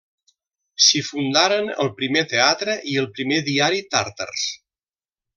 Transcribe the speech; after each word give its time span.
S'hi 0.85 1.01
fundaren 1.09 1.67
el 1.83 1.91
primer 1.99 2.23
teatre 2.33 2.75
i 2.93 2.97
el 3.05 3.09
primer 3.19 3.37
diari 3.51 3.83
tàtars. 3.97 4.47